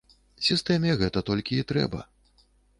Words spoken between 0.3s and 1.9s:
Сістэме гэта толькі і